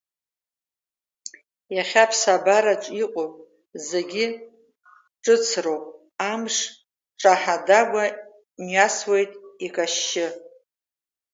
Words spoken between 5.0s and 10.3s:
ҿыцроуп, амыш ҿаҳа-дагәа мҩасуеит икашьшьы.